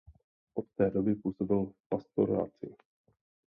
Od 0.55 0.65
té 0.75 0.89
doby 0.91 1.15
působil 1.15 1.65
v 1.65 1.89
pastoraci. 1.89 2.75